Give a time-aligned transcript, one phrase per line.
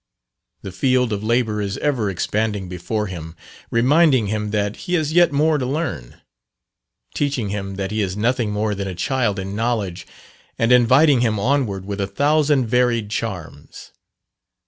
[0.63, 3.35] The field of labour is ever expanding before him,
[3.69, 6.19] reminding him that he has yet more to learn;
[7.13, 10.07] teaching him that he is nothing more than a child in knowledge,
[10.57, 13.91] and inviting him onward with a thousand varied charms.